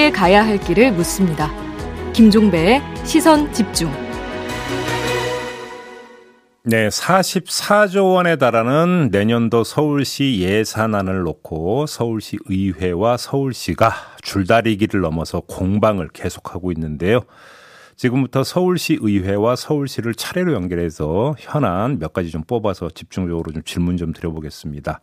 [0.00, 1.50] 함께 가야 할 길을 묻습니다.
[2.12, 3.90] 김종배의 시선 집중.
[6.62, 13.92] 네, 44조 원에 달하는 내년도 서울시 예산안을 놓고 서울시 의회와 서울시가
[14.22, 17.22] 줄다리기를 넘어서 공방을 계속하고 있는데요.
[17.96, 24.12] 지금부터 서울시 의회와 서울시를 차례로 연결해서 현안 몇 가지 좀 뽑아서 집중적으로 좀 질문 좀
[24.12, 25.00] 드려보겠습니다.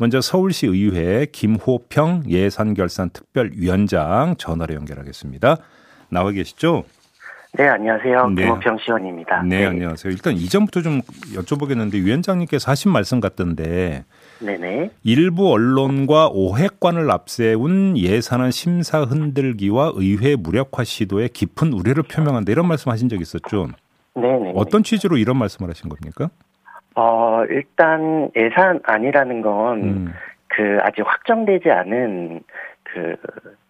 [0.00, 5.58] 먼저 서울시 의회 김호평 예산결산 특별위원장 전화로 연결하겠습니다.
[6.08, 6.84] 나와 계시죠?
[7.52, 8.30] 네, 안녕하세요.
[8.30, 8.44] 네.
[8.44, 9.42] 김호평 시원입니다.
[9.42, 10.10] 네, 네, 안녕하세요.
[10.10, 11.02] 일단 이전부터 좀
[11.34, 14.06] 여쭤보겠는데 위원장님께서 하신 말씀 같던데
[14.38, 14.90] 네네.
[15.04, 23.10] 일부 언론과 오해관을 앞세운 예산안 심사 흔들기와 의회 무력화 시도에 깊은 우려를 표명한다 이런 말씀하신
[23.10, 23.68] 적 있었죠?
[24.14, 24.52] 네네.
[24.54, 26.30] 어떤 취지로 이런 말씀을 하신 겁니까?
[27.00, 30.12] 어 일단 예산안이라는 건그 음.
[30.48, 32.40] 그 아직 확정되지 않은
[32.82, 33.16] 그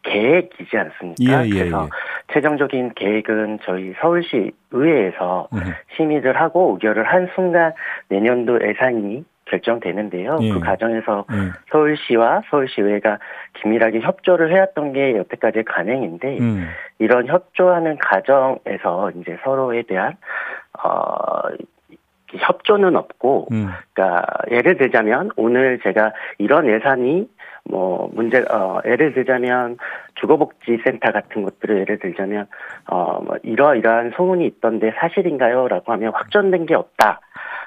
[0.03, 1.45] 계획이지 않습니까?
[1.45, 1.89] 예, 예, 그래서 예.
[2.33, 5.61] 최종적인 계획은 저희 서울시 의회에서 음.
[5.97, 7.73] 심의를 하고 의결을 한 순간
[8.09, 10.39] 내년도 예산이 결정되는데요.
[10.41, 10.53] 예.
[10.53, 11.37] 그 과정에서 예.
[11.71, 13.19] 서울시와 서울시의회가
[13.61, 16.69] 긴밀하게 협조를 해왔던 게 여태까지 관행인데 음.
[16.99, 20.17] 이런 협조하는 과정에서 이제 서로에 대한
[20.83, 21.43] 어
[22.39, 23.69] 협조는 없고, 음.
[23.93, 27.29] 그러니까 예를 들자면 오늘 제가 이런 예산이
[27.65, 29.77] 뭐 문제 어 예를 들자면
[30.17, 32.47] 주거복지센터 같은 것들을 예를 들자면
[32.87, 37.21] 어뭐 이러이러한 소문이 있던데 사실인가요?라고 하면 확정된 게 없다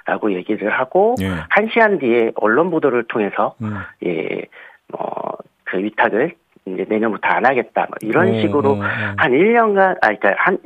[0.06, 1.28] 라고 얘기를 하고 예.
[1.50, 3.78] 한 시간 뒤에 언론 보도를 통해서 음.
[4.02, 8.82] 예뭐그 위탁을 이제 내년부터 안 하겠다 뭐 이런 오, 식으로 오, 오.
[8.82, 10.58] 한 1년간 아 그러니까 한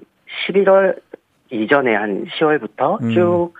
[0.47, 0.95] 11월
[1.51, 3.11] 이전에 한 10월부터 음.
[3.11, 3.53] 쭉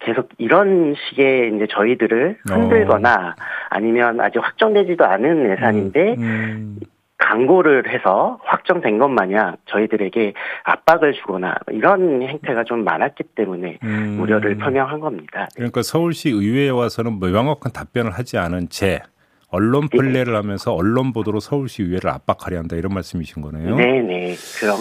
[0.00, 3.42] 계속 이런 식의 이제 저희들을 흔들거나 어.
[3.70, 6.80] 아니면 아직 확정되지도 않은 예산인데 음, 음.
[7.18, 14.18] 광고를 해서 확정된 것 마냥 저희들에게 압박을 주거나 이런 행태가 좀 많았기 때문에 음.
[14.20, 15.48] 우려를 표명한 겁니다.
[15.56, 19.02] 그러니까 서울시 의회에 와서는 명확한 답변을 하지 않은 채
[19.50, 19.96] 언론 네.
[19.96, 23.76] 플레이를 하면서 언론 보도로 서울시 의회를 압박하려 한다 이런 말씀이신 거네요.
[23.76, 24.78] 네네 그런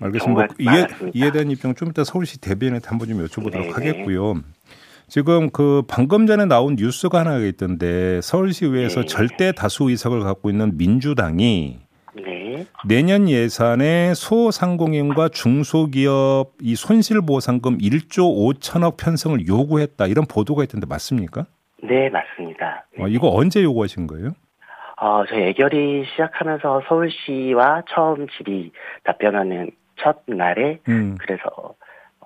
[0.00, 0.46] 알겠습니다.
[0.58, 3.70] 이에 이에 대한 입장 좀 이따 서울시 대변인한테 한번 좀 여쭤보도록 네네.
[3.70, 4.42] 하겠고요.
[5.08, 9.06] 지금 그 방금 전에 나온 뉴스가 하나 가 있던데 서울시 의회에서 네.
[9.06, 11.78] 절대 다수 의석을 갖고 있는 민주당이
[12.16, 12.66] 네.
[12.86, 21.46] 내년 예산에 소상공인과 중소기업 이 손실보상금 1조 5천억 편성을 요구했다 이런 보도가 있던데 맞습니까?
[21.86, 22.84] 네, 맞습니다.
[22.96, 23.04] 네.
[23.04, 24.30] 어, 이거 언제 요구하신 거예요?
[25.00, 28.70] 어, 저희 애결이 시작하면서 서울시와 처음 질의
[29.02, 31.16] 답변하는 첫 날에 음.
[31.20, 31.74] 그래서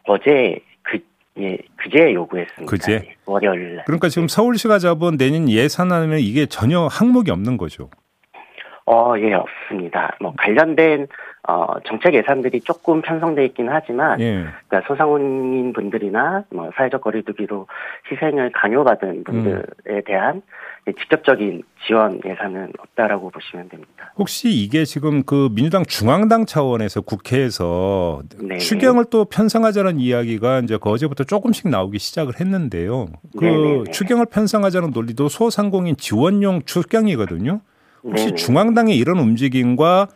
[0.07, 0.99] 어제 그
[1.39, 2.71] 예, 그제 요구했습니다.
[2.71, 3.85] 그제 예, 월요일 날.
[3.85, 7.91] 그러니까 지금 서울시가 잡은 내년 예산안에는 이게 전혀 항목이 없는 거죠.
[8.87, 10.17] 어, 예, 없습니다.
[10.21, 11.09] 뭐 관련된
[11.51, 14.45] 어, 정책 예산들이 조금 편성돼 있기는 하지만, 예.
[14.69, 17.67] 그러니까 소상공인 분들이나 뭐 사회적 거리두기로
[18.13, 20.03] 희생을 강요받은 분들에 음.
[20.05, 20.43] 대한
[21.01, 24.13] 직접적인 지원 예산은 없다라고 보시면 됩니다.
[24.19, 30.91] 혹시 이게 지금 그 민주당 중앙당 차원에서 국회에서 네 추경을 또 편성하자는 이야기가 이제 그
[30.91, 33.07] 어제부터 조금씩 나오기 시작을 했는데요.
[33.39, 33.91] 그 네네네.
[33.91, 37.61] 추경을 편성하자는 논리도 소상공인 지원용 추경이거든요.
[38.05, 38.37] 혹시 네네.
[38.37, 40.09] 중앙당의 이런 움직임과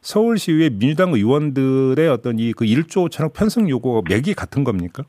[0.00, 5.02] 서울시의회 민주당 의원들의 어떤 이 그 1조 5천억 편성 요구가 맥이 같은 겁니까?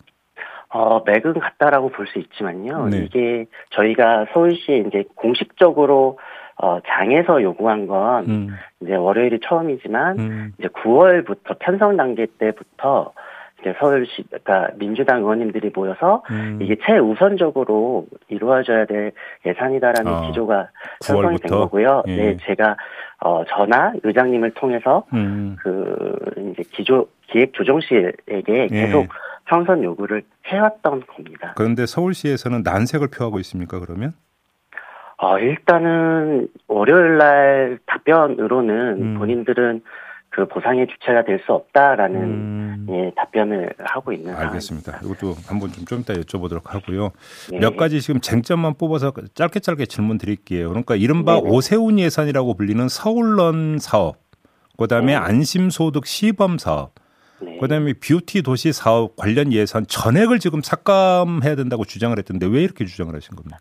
[0.69, 2.87] 어, 맥은 같다라고 볼 수 있지만요.
[2.87, 2.97] 네.
[3.05, 6.17] 이게 저희가 서울시에 이제 공식적으로
[6.61, 8.47] 어, 장에서 요구한 건 음.
[8.81, 10.53] 이제 월요일이 처음이지만 음.
[10.59, 13.11] 이제 9월부터 편성 단계 때부터
[13.61, 16.59] 이제 서울시 그러니까 민주당 의원님들이 모여서 음.
[16.61, 19.11] 이게 최우선적으로 이루어져야 될
[19.45, 22.03] 예산이다라는 어, 기조가 설정이 된 거고요.
[22.07, 22.15] 예.
[22.15, 22.75] 네, 제가
[23.19, 25.55] 어 전화 의장님을 통해서 음.
[25.61, 26.15] 그
[26.51, 28.67] 이제 기조 기획 조정실에게 예.
[28.67, 29.07] 계속 예.
[29.45, 31.53] 평선 요구를 해왔던 겁니다.
[31.55, 33.79] 그런데 서울시에서는 난색을 표하고 있습니까?
[33.79, 34.13] 그러면?
[35.17, 39.19] 어, 일단은 월요일 날 답변으로는 음.
[39.19, 39.83] 본인들은
[40.31, 42.87] 그 보상의 주체가 될 수 없다라는 음.
[42.89, 44.91] 예, 답변을 하고 있는 알겠습니다.
[44.91, 45.25] 상황입니다.
[45.25, 47.11] 이것도 한번 좀, 좀 이따 여쭤보도록 하고요.
[47.51, 47.59] 네.
[47.59, 50.69] 몇 가지 지금 쟁점만 뽑아서 짧게 짧게 질문 드릴게요.
[50.69, 51.41] 그러니까 이른바 네.
[51.43, 54.17] 오세훈 예산이라고 불리는 서울런 사업,
[54.77, 55.15] 그다음에 네.
[55.15, 56.93] 안심소득 시범 사업,
[57.41, 57.57] 네.
[57.59, 63.13] 그다음에 뷰티 도시 사업 관련 예산 전액을 지금 삭감해야 된다고 주장을 했던데 왜 이렇게 주장을
[63.13, 63.57] 하신 겁니까?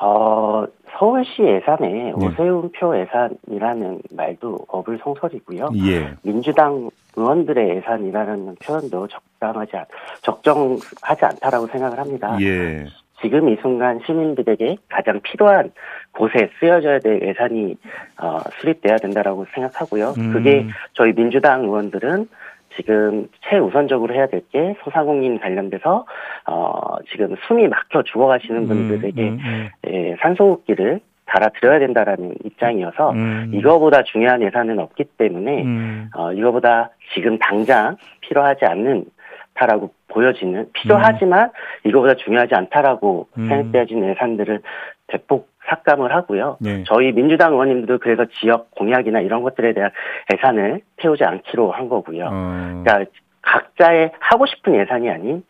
[0.00, 0.64] 어,
[0.98, 2.12] 서울시 예산에 네.
[2.12, 5.70] 오세훈표 예산이라는 말도 어불성설이고요.
[5.86, 6.14] 예.
[6.22, 9.84] 민주당 의원들의 예산이라는 표현도 적당하지 않,
[10.22, 12.36] 적정하지 않다라고 생각을 합니다.
[12.40, 12.86] 예.
[13.22, 15.72] 지금 이 순간 시민들에게 가장 필요한
[16.12, 17.76] 곳에 쓰여져야 될 예산이
[18.20, 20.14] 어, 수립돼야 된다라고 생각하고요.
[20.18, 20.32] 음.
[20.32, 22.28] 그게 저희 민주당 의원들은
[22.76, 26.06] 지금 최우선적으로 해야 될 게 소상공인 관련돼서
[26.46, 33.50] 어 지금 숨이 막혀 죽어가시는 음, 분들에게 음, 음, 예, 산소호흡기를 달아드려야 된다라는 입장이어서 음.
[33.52, 36.10] 이거보다 중요한 예산은 없기 때문에 음.
[36.14, 39.06] 어 이거보다 지금 당장 필요하지 않는
[39.54, 41.88] 다라고 보여지는 필요하지만 음.
[41.88, 44.60] 이거보다 중요하지 않다라고 생각되어진 예산들을
[45.08, 46.58] 대폭 삭감을 하고요.
[46.60, 46.84] 네.
[46.86, 49.90] 저희 민주당 의원님들도 그래서 지역 공약이나 이런 것들에 대한
[50.32, 52.28] 예산을 태우지 않기로 한 거고요.
[52.32, 52.82] 어.
[52.84, 53.10] 그러니까
[53.42, 55.42] 각자의 하고 싶은 예산이 아닌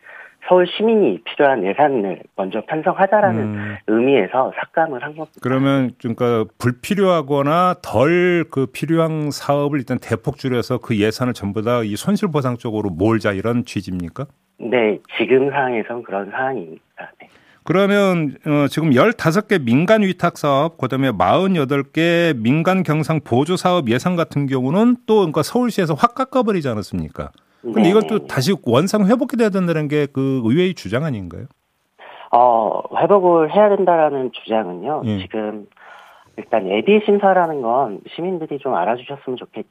[0.47, 3.75] 서울 시민이 필요한 예산을 먼저 편성하자라는 음.
[3.87, 5.37] 의미에서 삭감을 한 겁니다.
[5.43, 11.95] 그러면 그러니까 불필요하거나 덜 그 필요한 사업을 일단 대폭 줄여서 그 예산을 전부 다 이
[11.95, 14.25] 손실 보상 쪽으로 몰자 이런 취지입니까?
[14.59, 16.81] 네, 지금 상황에선 그런 상황입니다.
[16.96, 16.96] 네.
[17.67, 24.47] 그러면 어, 지금 15개 민간 위탁 사업, 그다음에 48개 민간 경상 보조 사업 예산 같은
[24.47, 27.31] 경우는 또 그러니까 서울시에서 확 깎아 버리지 않았습니까?
[27.61, 27.89] 근데 네.
[27.89, 31.43] 이걸 또 다시 원상 회복이 돼야 된다는 게 그 의회의 주장 아닌가요?
[32.31, 35.01] 어, 회복을 해야 된다라는 주장은요.
[35.03, 35.17] 예.
[35.19, 35.67] 지금
[36.37, 39.65] 일단 예비 심사라는 건 시민들이 좀 알아주셨으면 좋겠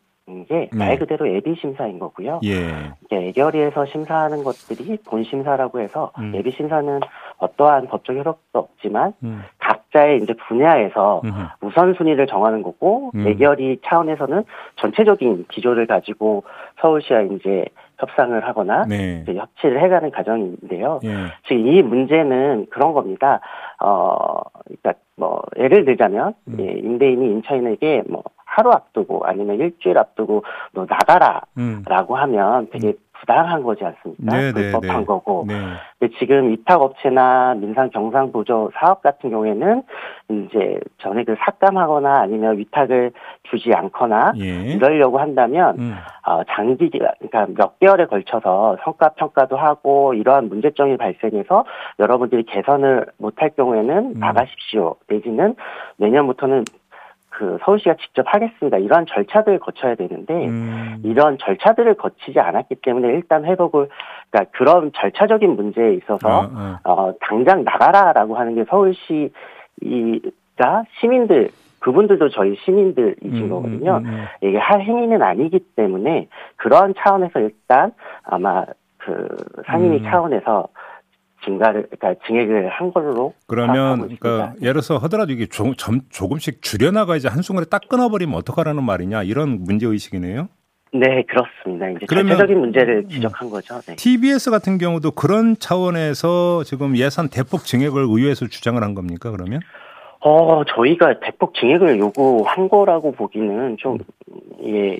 [0.49, 0.99] 게말 네.
[0.99, 2.41] 그대로 예비 심사인 거고요.
[2.45, 2.93] 예.
[3.13, 6.35] 예결위에서 심사하는 것들이 본 심사라고 해서 음.
[6.35, 7.01] 예비 심사는
[7.38, 9.43] 어떠한 법적 효력도 없지만 음.
[9.59, 11.31] 각자의 이제 분야에서 음.
[11.61, 13.27] 우선순위를 정하는 거고 음.
[13.27, 14.44] 예결위 차원에서는
[14.77, 16.44] 전체적인 기조를 가지고
[16.81, 17.67] 서울시와 이제
[17.99, 19.25] 협상을 하거나 네.
[19.27, 21.00] 협치를 해가는 과정인데요.
[21.05, 21.11] 예.
[21.49, 23.41] 지금 이 문제는 그런 겁니다.
[23.81, 26.56] 어, 그러니까 뭐 예를 들자면 음.
[26.61, 32.21] 예, 임대인이 인천에게 뭐 하루 앞두고 아니면 일주일 앞두고 너 나가라라고 음.
[32.21, 32.94] 하면 되게 음.
[33.21, 34.37] 부당한 거지 않습니까?
[34.37, 35.45] 네, 네 불법한 네, 거고.
[35.47, 35.55] 네.
[35.99, 39.83] 근데 지금 위탁 업체나 민상 경상 보조 사업 같은 경우에는
[40.29, 43.13] 이제 전액을 삭감하거나 아니면 위탁을
[43.45, 44.73] 주지 않거나 예.
[44.73, 45.95] 이러려고 한다면 음.
[46.27, 51.65] 어, 장기 그러니까 몇 개월에 걸쳐서 성과 평가도 하고 이러한 문제점이 발생해서
[51.99, 54.15] 여러분들이 개선을 못할 경우에는 음.
[54.19, 55.55] 나가십시오 내지는
[55.97, 56.65] 내년부터는
[57.37, 58.79] 그 서울시가 직접 하겠습니다.
[58.79, 61.03] 이러한 절차들을 거쳐야 되는데 음.
[61.05, 63.88] 이런 절차들을 거치지 않았기 때문에 일단 회복을
[64.31, 66.79] 그러니까 그런 절차적인 문제에 있어서 어, 어.
[66.85, 69.35] 어 당장 나가라라고 하는 게 서울시가
[70.99, 71.50] 시민들
[71.81, 73.99] 그분들도 저희 시민들이신 음, 거거든요.
[73.99, 77.93] 음, 음, 이게 할 행위는 아니기 때문에 그런 차원에서 일단
[78.25, 78.65] 아마
[78.97, 79.29] 그
[79.67, 80.05] 상임위 음.
[80.05, 80.69] 차원에서
[81.47, 87.29] 증가를 그러니까 증액을 한 걸로 그러면 그러니까 예를 들어서 하더라도 이게 조, 점, 조금씩 줄여나가야지
[87.29, 90.49] 한순간에 딱 끊어버리면 어떡하라는 말이냐 이런 문제 의식이네요.
[90.93, 91.89] 네 그렇습니다.
[91.91, 93.09] 이제 전체적인 문제를 음.
[93.09, 93.81] 지적한 거죠.
[93.83, 93.97] 네.
[93.97, 99.61] TBS 같은 경우도 그런 차원에서 지금 예산 대폭 증액을 의회에서 주장을 한 겁니까 그러면?
[100.21, 103.99] 어 저희가 대폭 증액을 요구한 거라고 보기는 좀
[104.65, 104.99] 예.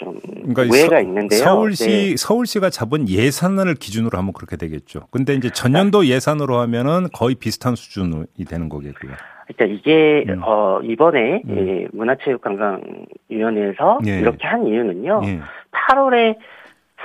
[0.00, 1.40] 좀 그러니까 오해가 서, 있는데요.
[1.40, 2.16] 서울시 네.
[2.16, 5.06] 서울시가 잡은 예산을 기준으로 하면 그렇게 되겠죠.
[5.10, 9.12] 근데 이제 전년도 예산으로 하면은 거의 비슷한 수준이 되는 거겠고요.
[9.46, 10.40] 그러니까 이게 음.
[10.42, 11.68] 어 이번에 음.
[11.68, 14.20] 예, 문화체육관광위원회에서 예.
[14.20, 15.20] 이렇게 한 이유는요.
[15.24, 15.40] 예.
[15.72, 16.36] 8월에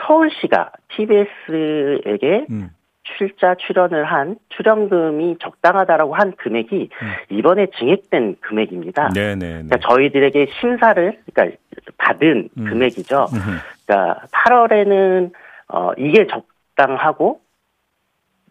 [0.07, 2.69] 서울시가 TBS에게 음.
[3.06, 7.12] 출자 출연을 한 출연금이 적당하다라고 한 금액이 음.
[7.30, 9.10] 이번에 증액된 금액입니다.
[9.10, 9.36] 네네.
[9.36, 9.63] 네, 네.
[9.63, 11.57] 그러니까 저희들에게 심사를 그러니까
[11.97, 12.66] 받은 음.
[12.66, 13.28] 금액이죠.
[13.33, 13.40] 음.
[13.85, 15.31] 그러니까 8월에는
[15.69, 17.40] 어 이게 적당하고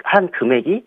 [0.02, 0.84] 한 금액이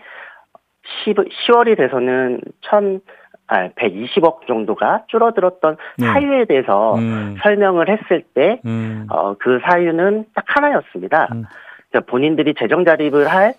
[1.03, 3.01] 10, 10월이 돼서는 1
[3.49, 6.05] 아, 120억 정도가 줄어들었던 네.
[6.05, 7.37] 사유에 대해서 음.
[7.41, 9.07] 설명을 했을 때, 음.
[9.09, 11.29] 어, 그 사유는 딱 하나였습니다.
[11.95, 12.01] 음.
[12.05, 13.53] 본인들이 재정 자립을 할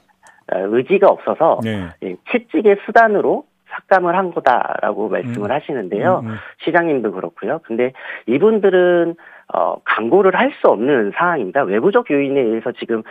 [0.52, 1.88] 어, 의지가 없어서 네.
[2.30, 5.54] 채찍의 수단으로 삭감을 한 거다라고 말씀을 음.
[5.54, 6.20] 하시는데요.
[6.24, 6.36] 음, 음.
[6.64, 7.60] 시장님도 그렇고요.
[7.64, 7.92] 근데
[8.26, 9.14] 이분들은
[9.54, 11.62] 어 광고를 할 수 없는 상황입니다.
[11.62, 13.02] 외부적 요인에 의해서 지금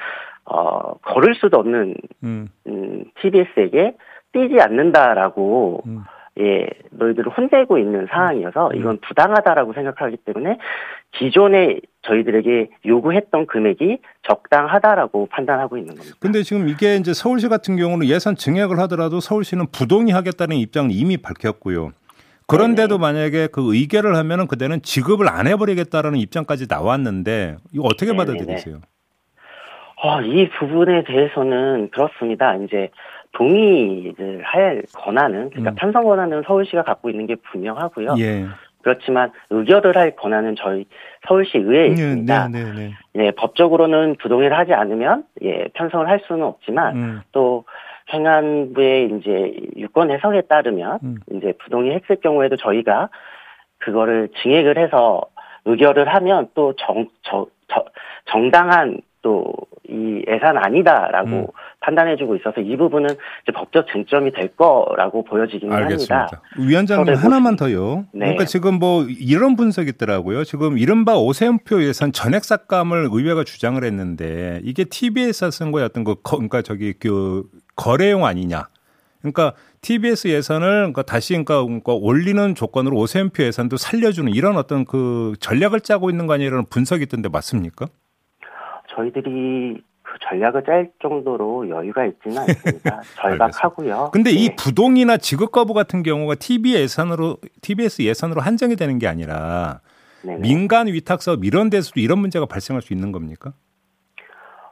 [0.45, 2.47] 어 걸을 수도 없는 음.
[2.67, 3.95] 음 TBS에게
[4.33, 6.03] 뛰지 않는다라고 음.
[6.39, 8.75] 예, 너희들을 혼내고 있는 상황이어서 음.
[8.75, 10.57] 이건 부당하다라고 생각하기 때문에
[11.11, 16.15] 기존에 저희들에게 요구했던 금액이 적당하다라고 판단하고 있는 겁니다.
[16.19, 21.17] 근데 지금 이게 이제 서울시 같은 경우는 예산 증액을 하더라도 서울시는 부동의 하겠다는 입장을 이미
[21.17, 21.91] 밝혔고요.
[22.47, 23.01] 그런데도 네네.
[23.01, 28.17] 만약에 그 의결을 하면은 그때는 지급을 안 해버리겠다라는 입장까지 나왔는데 이거 어떻게 네네네.
[28.25, 28.81] 받아들이세요?
[29.99, 32.55] 어, 이 부분에 대해서는 그렇습니다.
[32.55, 32.89] 이제
[33.33, 35.75] 동의를 할 권한은 그러니까 음.
[35.75, 38.15] 편성 권한은 서울시가 갖고 있는 게 분명하고요.
[38.19, 38.45] 예.
[38.81, 40.85] 그렇지만 의결을 할 권한은 저희
[41.27, 42.47] 서울시 의회에 네, 있습니다.
[42.49, 42.93] 네, 네, 네.
[43.15, 47.21] 예, 법적으로는 부동의를 하지 않으면 예, 편성을 할 수는 없지만 음.
[47.31, 47.65] 또
[48.13, 51.17] 행안부의 이제 유권 해석에 따르면 음.
[51.33, 53.09] 이제 부동의 했을 경우에도 저희가
[53.79, 55.21] 그거를 증액을 해서
[55.65, 57.83] 의결을 하면 또 정, 저, 저,
[58.25, 59.53] 정당한 또
[59.89, 61.47] 이 예산 아니다라고 음.
[61.87, 66.15] 판단해주고 있어서 이 부분은 이제 법적 쟁점이 될 거라고 보여지기는 알겠습니다.
[66.15, 66.41] 합니다.
[66.57, 68.05] 위원장님 하나만 더요.
[68.11, 68.19] 네.
[68.25, 70.43] 그러니까 지금 뭐 이런 분석이 있더라고요.
[70.43, 76.15] 지금 이른바 오세훈표 예산 전액 삭감을 의회가 주장을 했는데 이게 TBS에서 쓴 거에 어떤 그
[76.21, 77.43] 그러니까 저기 그
[77.75, 78.67] 거래용 아니냐.
[79.21, 85.33] 그러니까 TBS 예산을 그러니까 다시 그러니까, 그러니까 올리는 조건으로 오세훈표 예산도 살려주는 이런 어떤 그
[85.39, 87.87] 전략을 짜고 있는 거 아니라는 분석이 있던데 맞습니까?
[88.95, 93.01] 저희들이 그 전략을 짤 정도로 여유가 있지는 않습니다.
[93.15, 94.09] 절박하고요.
[94.13, 94.35] 근데 네.
[94.37, 99.79] 이 부동이나 지급 거부 같은 경우가 TV 예산으로 TBS 예산으로 한정이 되는 게 아니라
[100.23, 100.39] 네네.
[100.39, 103.53] 민간 위탁 사업 이런 데서도 이런 문제가 발생할 수 있는 겁니까?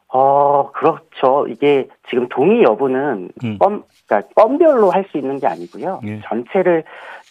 [0.08, 1.46] 어, 그렇죠.
[1.50, 3.58] 이게 지금 동의 여부는 음.
[3.58, 6.00] 건, 그러니까 건별로 할 수 있는 게 아니고요.
[6.06, 6.22] 예.
[6.26, 6.84] 전체를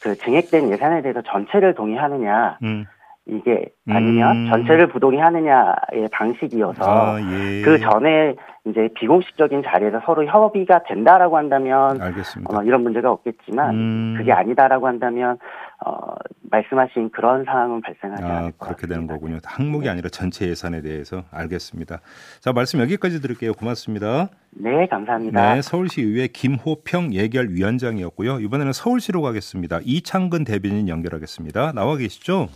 [0.03, 2.85] 그 증액된 예산에 대해서 전체를 동의하느냐, 음.
[3.27, 4.51] 이게 아니면 음.
[4.51, 7.63] 전체를 부동의 하느냐의 방식이어서 아, 예.
[7.63, 8.35] 그 전에
[8.67, 12.55] 이제 비공식적인 자리에서 서로 협의가 된다라고 한다면 알겠습니다.
[12.55, 14.15] 어, 이런 문제가 없겠지만 음.
[14.19, 15.39] 그게 아니다라고 한다면
[15.87, 16.15] 어,
[16.51, 18.95] 말씀하신 그런 상황은 발생하지 아, 않을 것 그렇게 같습니다.
[18.95, 19.39] 되는 거군요.
[19.43, 19.91] 항목이 네.
[19.91, 22.01] 아니라 전체 예산에 대해서 알겠습니다.
[22.41, 23.55] 자 말씀 여기까지 드릴게요.
[23.55, 24.29] 고맙습니다.
[24.51, 25.55] 네, 감사합니다.
[25.55, 28.41] 네, 서울시 의회 김호평 예결위원장이었고요.
[28.41, 29.81] 이번에는 서울시로 가겠습니다.
[29.83, 31.73] 이창근 대변인 연결하겠습니다.
[31.73, 32.49] 나와 계시죠?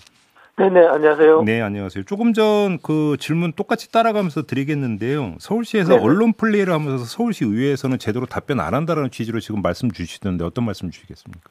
[0.59, 1.43] 네네, 안녕하세요.
[1.45, 2.05] 네, 안녕하세요.
[2.05, 5.35] 조금 전 그 질문 똑같이 따라가면서 드리겠는데요.
[5.39, 10.45] 서울시에서 네 언론 플레이를 하면서 서울시 의회에서는 제대로 답변 안 한다는 취지로 지금 말씀 주시던데
[10.45, 11.51] 어떤 말씀 주시겠습니까?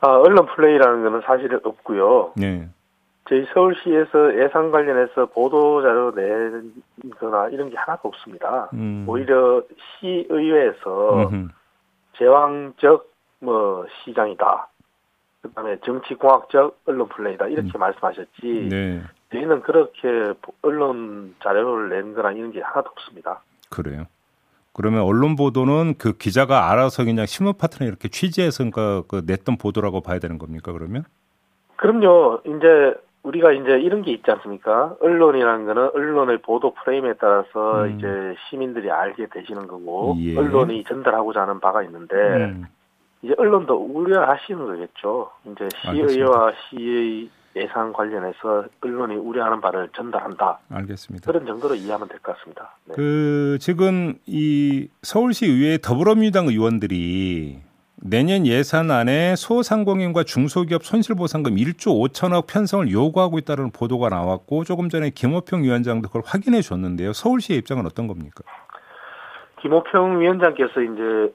[0.00, 2.32] 아, 언론 플레이라는 거는 사실 없고요.
[2.36, 2.68] 네.
[3.28, 8.68] 저희 서울시에서 예산 관련해서 보도자료 내거나 이런 게 하나도 없습니다.
[8.74, 9.04] 음.
[9.08, 9.62] 오히려
[10.00, 11.48] 시의회에서 음흠.
[12.18, 14.68] 제왕적 뭐 시장이다.
[15.42, 17.80] 그다음에 정치공학적 언론 플레이다 이렇게 음.
[17.80, 18.68] 말씀하셨지.
[18.70, 19.02] 네.
[19.32, 23.42] 저희는 그렇게 언론 자료를 낸 거나 이런 게 하나도 없습니다.
[23.70, 24.04] 그래요.
[24.72, 30.00] 그러면 언론 보도는 그 기자가 알아서 그냥 신문 파트너 이렇게 취재해서 그러니까 그 냈던 보도라고
[30.00, 31.04] 봐야 되는 겁니까 그러면?
[31.76, 32.40] 그럼요.
[32.46, 34.96] 이제 우리가 이제 이런 게 있지 않습니까?
[35.00, 37.98] 언론이라는 거는 언론의 보도 프레임에 따라서 음.
[37.98, 40.36] 이제 시민들이 알게 되시는 거고 예.
[40.38, 42.66] 언론이 전달하고자 하는 바가 있는데 음.
[43.22, 45.30] 이제 언론도 우려하시는 거겠죠.
[45.46, 50.58] 이제 시의회와 시의 예산 관련해서 언론이 우려하는 바를 전달한다.
[50.70, 51.30] 알겠습니다.
[51.30, 52.76] 그런 정도로 이해하면 될 것 같습니다.
[52.86, 52.94] 네.
[52.96, 57.60] 그 지금 이 서울시 의회 더불어민주당 의원들이
[58.04, 65.62] 내년 예산안에 소상공인과 중소기업 손실보상금 1조 5천억 편성을 요구하고 있다는 보도가 나왔고 조금 전에 김호평
[65.62, 67.12] 위원장도 그걸 확인해 줬는데요.
[67.12, 68.42] 서울시의 입장은 어떤 겁니까?
[69.60, 71.32] 김호평 위원장께서 이제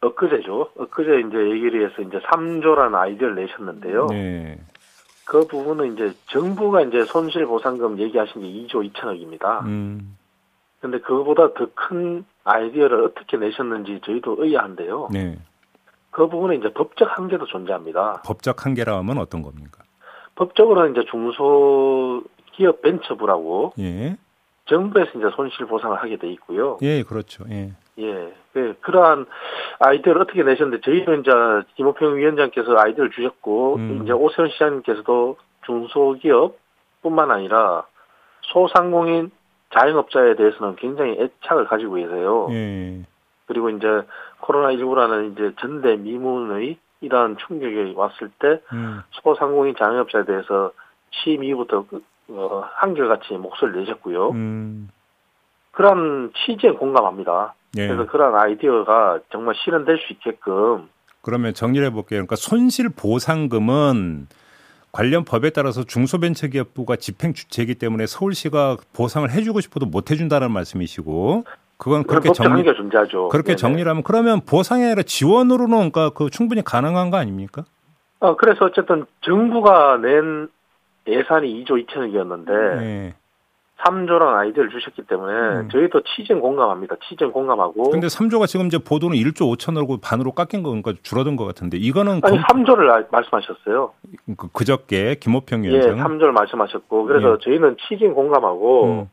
[0.00, 0.70] 엊그제죠.
[0.76, 4.06] 엊그제 이제 얘기를 해서 이제 3조라는 아이디어를 내셨는데요.
[4.10, 4.58] 네.
[5.24, 9.64] 그 부분은 이제 정부가 이제 손실보상금 얘기하신 게 2조 2천억입니다.
[9.64, 10.16] 음.
[10.80, 15.08] 근데 그거보다 더 큰 아이디어를 어떻게 내셨는지 저희도 의아한데요.
[15.12, 15.36] 네.
[16.10, 18.22] 그 부분에 이제 법적 한계도 존재합니다.
[18.24, 19.82] 법적 한계라 하면 어떤 겁니까?
[20.36, 24.16] 법적으로는 이제 중소기업 벤처부라고 예.
[24.66, 26.78] 정부에서 이제 손실 보상을 하게 돼 있고요.
[26.82, 27.44] 예, 그렇죠.
[27.50, 27.72] 예.
[27.98, 28.32] 예.
[28.52, 29.26] 네, 그러한
[29.78, 31.30] 아이디어를 어떻게 내셨는데 저희는 이제
[31.76, 34.00] 김호평 위원장께서 아이디어를 주셨고 음.
[34.02, 35.36] 이제 오세훈 시장님께서도
[35.66, 37.86] 중소기업뿐만 아니라
[38.42, 39.30] 소상공인
[39.74, 42.48] 자영업자에 대해서는 굉장히 애착을 가지고 계세요.
[42.50, 43.02] 예.
[43.46, 43.86] 그리고 이제
[44.40, 49.02] 코로나19라는 이제 전대 미문의 이러한 충격이 왔을 때 음.
[49.10, 50.72] 소상공인 자영업자에 대해서
[51.10, 54.30] 취임 이후부터 그, 어, 한결같이 목소리를 내셨고요.
[54.30, 54.88] 음.
[55.72, 57.54] 그런 취지에 공감합니다.
[57.76, 57.88] 예.
[57.88, 60.88] 그래서 그런 아이디어가 정말 실현될 수 있게끔.
[61.22, 62.18] 그러면 정리를 해볼게요.
[62.18, 64.28] 그러니까 손실 보상금은
[64.92, 71.44] 관련 법에 따라서 중소벤처기업부가 집행 주체이기 때문에 서울시가 보상을 해주고 싶어도 못 해준다는 말씀이시고
[71.76, 73.28] 그건 그렇게 정리 존재하죠.
[73.28, 73.56] 그렇게 네네.
[73.56, 77.64] 정리를 하면 그러면 보상이 아니라 지원으로는 그러니까 그 충분히 가능한 거 아닙니까?
[78.20, 80.48] 어 그래서 어쨌든 정부가 낸
[81.06, 83.14] 예산이 2조 2천억이었는데 네.
[83.84, 85.68] 3조랑 아이디어를 주셨기 때문에 음.
[85.70, 86.96] 저희도 취지는 공감합니다.
[87.08, 87.90] 취지는 공감하고.
[87.90, 92.20] 근데 3조가 지금 이제 보도는 1조 5천억으로 반으로 깎인 거 그러니까 줄어든 것 같은데 이거는
[92.24, 92.64] 아니 검...
[92.64, 93.92] 3조를 말씀하셨어요.
[94.36, 95.98] 그 그저께 김호평 위원장.
[95.98, 97.38] 예, 3조를 말씀하셨고 그래서 예.
[97.44, 99.10] 저희는 취지는 공감하고 음.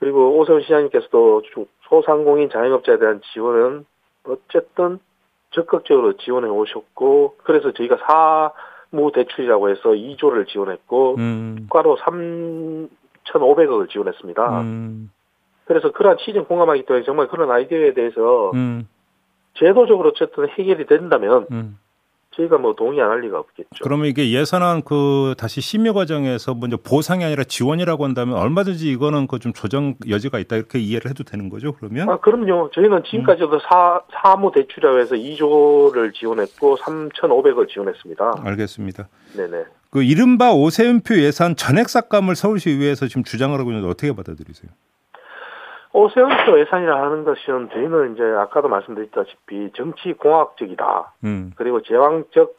[0.00, 1.42] 그리고 오세훈 시장님께서도
[1.88, 3.86] 소상공인 자영업자에 대한 지원은
[4.24, 4.98] 어쨌든
[5.50, 11.66] 적극적으로 지원해 오셨고 그래서 저희가 사무 대출이라고 해서 2조를 지원했고 음.
[11.70, 12.88] 과로 3
[13.32, 14.60] 1,500억을 지원했습니다.
[14.62, 15.10] 음.
[15.66, 18.88] 그래서 그러한 취지는 공감하기 때문에 정말 그런 아이디어에 대해서 음.
[19.54, 21.78] 제도적으로 어쨌든 해결이 된다면 음.
[22.36, 23.68] 저희가 뭐 동의 안 할 리가 없겠죠.
[23.82, 29.26] 그러면 이게 예산안 그 다시 심의 과정에서 먼저 뭐 보상이 아니라 지원이라고 한다면 얼마든지 이거는
[29.26, 31.72] 그 좀 조정 여지가 있다 이렇게 이해를 해도 되는 거죠.
[31.72, 32.08] 그러면?
[32.08, 32.70] 아 그럼요.
[32.72, 33.58] 저희는 지금까지도 음.
[33.68, 38.42] 사 사무 대출이라고 해서 2조를 지원했고 3,500을 지원했습니다.
[38.44, 39.08] 알겠습니다.
[39.36, 39.64] 네네.
[39.90, 44.70] 그 이른바 오세훈표 예산 전액 삭감을 서울시의회에서 지금 주장을 하고 있는데 어떻게 받아들이세요?
[45.92, 51.14] 오세훈표 예산이라 하는 것은 저희는 이제 아까도 말씀드렸다시피 정치 공학적이다.
[51.24, 51.52] 음.
[51.56, 52.54] 그리고 제왕적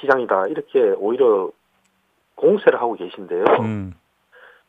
[0.00, 0.46] 시장이다.
[0.48, 1.50] 이렇게 오히려
[2.36, 3.44] 공세를 하고 계신데요.
[3.60, 3.92] 음.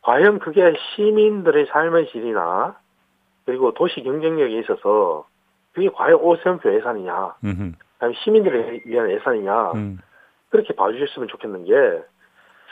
[0.02, 2.76] 과연 그게 시민들의 삶의 질이나
[3.46, 5.26] 그리고 도시 경쟁력에 있어서
[5.72, 7.76] 그게 과연 오세훈표 예산이냐, 아니면
[8.24, 10.00] 시민들을 위한 예산이냐, 음.
[10.54, 11.74] 그렇게 봐주셨으면 좋겠는 게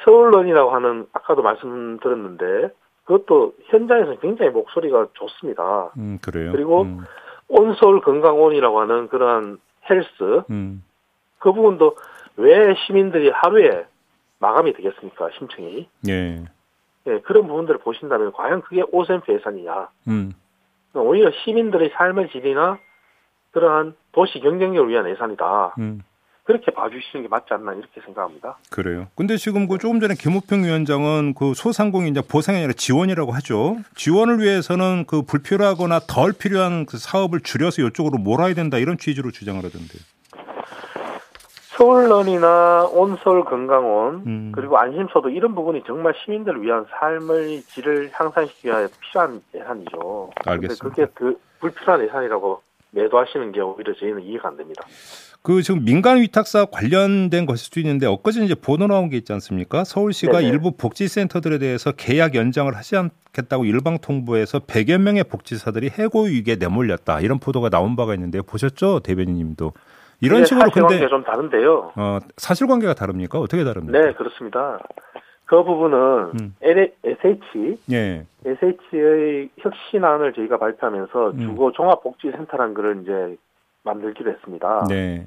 [0.05, 2.69] 서울론이라고 하는 아까도 말씀드렸는데
[3.05, 5.91] 그것도 현장에서 굉장히 목소리가 좋습니다.
[5.97, 6.51] 음, 그래요.
[6.51, 6.99] 그리고 음.
[7.47, 9.57] 온서울 건강원이라고 하는 그러한
[9.89, 10.83] 헬스 음.
[11.39, 11.97] 그 부분도
[12.37, 13.87] 왜 시민들이 하루에
[14.37, 15.89] 마감이 되겠습니까 심층이?
[16.07, 16.45] 예.
[17.07, 19.89] 예, 그런 부분들을 보신다면 과연 그게 오센프 예산이냐?
[20.07, 20.33] 음.
[20.93, 22.77] 오히려 시민들의 삶의 질이나
[23.49, 25.73] 그러한 도시 경쟁력을 위한 예산이다.
[25.79, 26.03] 음.
[26.43, 28.57] 그렇게 봐주시는 게 맞지 않나 이렇게 생각합니다.
[28.69, 29.07] 그래요.
[29.15, 33.77] 근데 지금 그 조금 전에 김우평 위원장은 그 소상공인 이제 보상이 아니라 지원이라고 하죠.
[33.95, 39.63] 지원을 위해서는 그 불필요하거나 덜 필요한 그 사업을 줄여서 이쪽으로 몰아야 된다 이런 취지로 주장을
[39.63, 40.01] 하던데요.
[41.77, 44.51] 서울런이나 온서울 건강원 음.
[44.53, 50.31] 그리고 안심소도 이런 부분이 정말 시민들을 위한 삶의 질을 향상시키기 위해 필요한 예산이죠.
[50.45, 50.89] 알겠습니다.
[50.89, 54.83] 그게 그 불필요한 예산이라고 매도하시는 게 오히려 저희는 이해가 안 됩니다.
[55.43, 59.83] 그 지금 민간 위탁사 관련된 것일 수도 있는데 엊그제 이제 보도 나온 게 있지 않습니까?
[59.83, 60.47] 서울시가 네네.
[60.47, 67.21] 일부 복지센터들에 대해서 계약 연장을 하지 않겠다고 일방 통보해서 100여 명의 복지사들이 해고 위기에 내몰렸다
[67.21, 69.73] 이런 보도가 나온 바가 있는데 보셨죠, 대변인님도?
[70.23, 71.93] 이런 식으로 근데 좀 다른데요.
[71.95, 73.39] 어, 사실관계가 다릅니까?
[73.39, 73.99] 어떻게 다릅니까?
[73.99, 74.77] 네, 그렇습니다.
[75.45, 75.97] 그 부분은
[76.39, 76.55] 음.
[76.61, 78.25] SH, 예.
[78.45, 81.39] SH의 혁신안을 저희가 발표하면서 음.
[81.39, 83.37] 주거 종합복지센터라는 것을 이제
[83.83, 84.85] 만들기로 했습니다.
[84.87, 85.25] 네.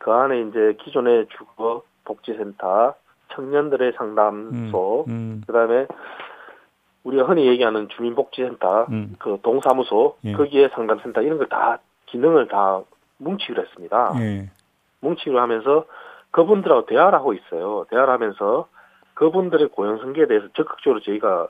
[0.00, 2.94] 그 안에 이제 기존의 주거 복지센터,
[3.34, 5.42] 청년들의 상담소, 음, 음.
[5.46, 5.86] 그다음에
[7.04, 9.14] 우리가 흔히 얘기하는 주민복지센터, 음.
[9.18, 10.32] 그 동사무소, 예.
[10.32, 12.80] 거기에 상담센터 이런 걸 다 기능을 다
[13.18, 14.12] 뭉치기로 했습니다.
[14.20, 14.50] 예.
[15.00, 15.84] 뭉치기로 하면서
[16.30, 17.84] 그분들하고 대화를 하고 있어요.
[17.90, 18.68] 대화를 하면서
[19.14, 21.48] 그분들의 고용 승계에 대해서 적극적으로 저희가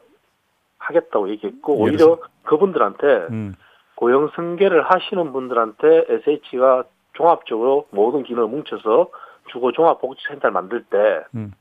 [0.78, 3.54] 하겠다고 얘기했고 오히려 그분들한테 음.
[3.94, 9.10] 고용 승계를 하시는 분들한테 SH가 종합적으로 모든 기능을 뭉쳐서
[9.50, 11.52] 주거 종합복지센터를 만들 때 음.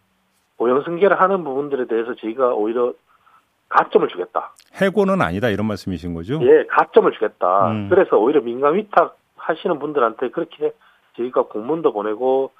[0.58, 2.94] 고용 승계를 하는 부분들에 대해서 저희가 오히려
[3.70, 4.54] 가점을 주겠다.
[4.82, 6.40] 해고는 아니다 이런 말씀이신 거죠?
[6.42, 7.72] 예, 가점을 주겠다.
[7.72, 7.90] 음.
[7.90, 10.74] 그래서 오히려 민간 위탁 하시는 분들한테 그렇게
[11.18, 12.52] 저희가 공문도 보내고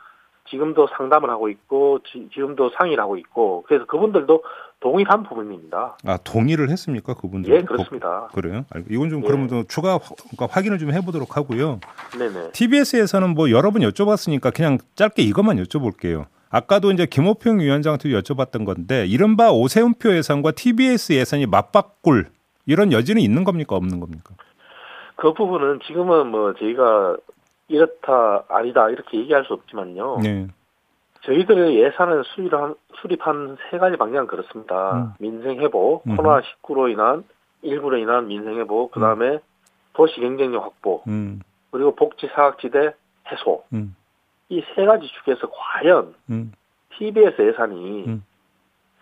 [0.50, 4.44] 지금도 상담을 하고 있고 지, 금도 상의를 하고 있고 그래서 그분들도
[4.80, 5.98] 동일한 부분입니다.
[6.06, 7.54] 아 동의를 했습니까 그분들?
[7.54, 8.28] 예 그렇습니다.
[8.28, 8.66] 복, 그래요?
[8.90, 9.28] 이건 좀 예.
[9.28, 11.80] 그러면 좀 추가 그러니까 확인을 좀 해보도록 하고요.
[12.18, 12.52] 네네.
[12.52, 16.26] TBS에서는 뭐 여러 번 여쭤봤으니까 그냥 짧게 이것만 여쭤볼게요.
[16.50, 22.28] 아까도 이제 김호평 위원장한테 여쭤봤던 건데 이른바 오세훈표 예산과 TBS 예산이 맞바꿀
[22.66, 24.34] 이런 여지는 있는 겁니까 없는 겁니까?
[25.16, 27.18] 그 부분은 지금은 뭐 저희가
[27.70, 30.18] 이렇다 아니다 이렇게 얘기할 수 없지만요.
[30.22, 30.48] 네.
[31.22, 34.94] 저희들의 예산을 수립한, 수립한 세 가지 방향 그렇습니다.
[34.94, 35.14] 음.
[35.20, 36.16] 민생 회복, 음.
[36.16, 37.24] 코로나 19로 인한
[37.62, 39.40] 일부로 인한 민생 회복, 그 다음에 음.
[39.94, 41.42] 도시 경쟁력 확보, 음.
[41.72, 42.94] 그리고 복지 사각지대
[43.32, 43.64] 해소.
[43.74, 43.96] 음.
[44.48, 46.16] 이세 가지 축에서 과연
[46.98, 48.20] TBS 예산이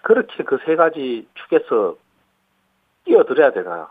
[0.02, 1.96] 그렇게 그 세 가지 축에서
[3.06, 3.90] 뛰어들어야 되나?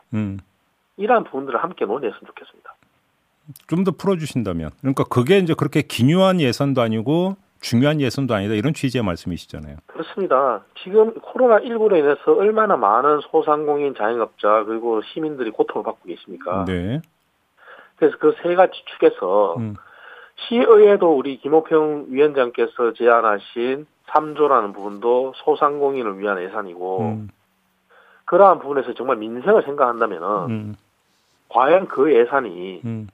[0.98, 2.74] 이러한 부분들을 함께 논의했으면 좋겠습니다.
[3.68, 9.02] 좀 더 풀어주신다면 그러니까 그게 이제 그렇게 기묘한 예산도 아니고 중요한 예산도 아니다 이런 취지의
[9.04, 9.76] 말씀이시잖아요.
[9.86, 10.62] 그렇습니다.
[10.82, 16.64] 지금 코로나 19로 인해서 얼마나 많은 소상공인 자영업자 그리고 시민들이 고통을 받고 계십니까?
[16.66, 17.00] 네.
[17.96, 19.74] 그래서 그 세 가지 축에서 음.
[20.48, 27.28] 시의회도 우리 김호평 위원장께서 제안하신 3조라는 부분도 소상공인을 위한 예산이고 음.
[28.26, 30.76] 그러한 부분에서 정말 민생을 생각한다면은 음.
[31.48, 33.08] 과연 그 예산이 음.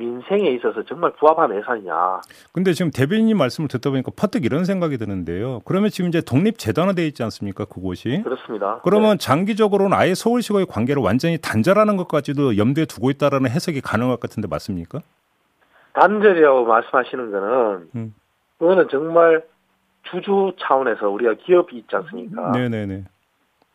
[0.00, 2.22] 민생에 있어서 정말 부합한 예산이냐.
[2.52, 5.60] 근데 지금 대변인님 말씀을 듣다 보니까 퍼뜩 이런 생각이 드는데요.
[5.66, 7.66] 그러면 지금 이제 독립 재단화돼 있지 않습니까?
[7.66, 8.22] 그곳이.
[8.24, 8.80] 그렇습니다.
[8.82, 9.24] 그러면 네.
[9.24, 15.00] 장기적으로는 아예 서울시와의 관계를 완전히 단절하는 것까지도 염두에 두고 있다라는 해석이 가능할 것 같은데 맞습니까?
[15.92, 18.14] 단절이라고 말씀하시는 거는 음.
[18.58, 19.44] 그거는 정말
[20.10, 22.52] 주주 차원에서 우리가 기업이 있지 않습니까?
[22.52, 23.04] 네네네.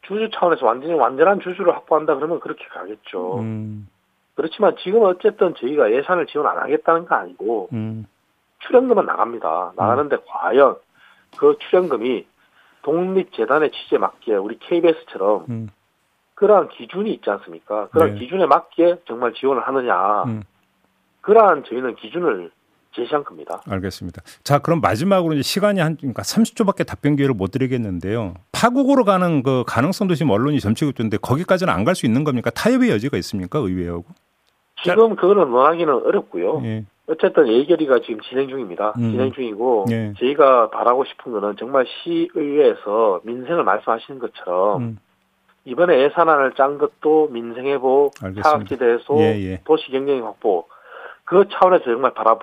[0.01, 3.39] 주주 차원에서 완전히 완전한 주주를 확보한다 그러면 그렇게 가겠죠.
[3.39, 3.87] 음.
[4.35, 8.05] 그렇지만 지금 어쨌든 저희가 예산을 지원 안 하겠다는 거 아니고 음.
[8.59, 9.73] 출연금은 나갑니다.
[9.75, 10.21] 나가는데 음.
[10.27, 10.75] 과연
[11.37, 12.25] 그 출연금이
[12.83, 15.69] 독립재단의 취지에 맞게 우리 KBS처럼 음.
[16.35, 17.87] 그러한 기준이 있지 않습니까?
[17.89, 18.19] 그런 네.
[18.19, 20.23] 기준에 맞게 정말 지원을 하느냐.
[20.23, 20.43] 음.
[21.21, 22.51] 그러한 저희는 기준을
[22.93, 23.61] 제시한 겁니다.
[23.67, 24.21] 알겠습니다.
[24.43, 28.35] 자, 그럼 마지막으로 이제 시간이 한 그러니까 30초밖에 답변 기회를 못 드리겠는데요.
[28.51, 32.49] 파국으로 가는 그 가능성도 지금 언론이 점치고 있던데 거기까지는 안 갈 수 있는 겁니까?
[32.51, 33.59] 타협의 여지가 있습니까?
[33.59, 34.05] 의회하고?
[34.91, 36.61] 지금 그거는 논하기는 어렵고요.
[36.63, 36.85] 예.
[37.07, 38.93] 어쨌든 예결위가 지금 진행 중입니다.
[38.97, 39.11] 음.
[39.11, 40.13] 진행 중이고 예.
[40.17, 44.97] 저희가 바라고 싶은 거는 정말 시의회에서 민생을 말씀하시는 것처럼 음.
[45.65, 49.61] 이번에 예산안을 짠 것도 민생회복, 사각지대에서 예, 예.
[49.65, 50.67] 도시경쟁 확보
[51.23, 52.37] 그 차원에서 정말 바라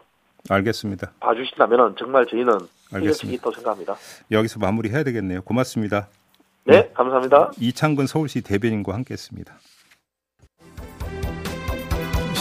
[0.49, 1.13] 알겠습니다.
[1.21, 2.53] 봐주신다면 정말 저희는
[2.93, 3.37] 알겠습니다.
[3.37, 3.95] 있다고 생각합니다.
[4.31, 5.43] 여기서 마무리해야 되겠네요.
[5.43, 6.09] 고맙습니다.
[6.65, 6.91] 네, 네.
[6.95, 7.53] 감사합니다.
[7.61, 9.55] 이창근 서울시 대변인과 함께했습니다.